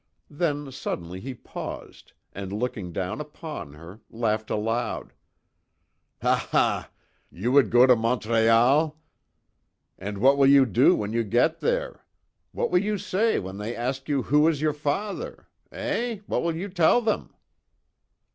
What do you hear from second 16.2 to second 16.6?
what will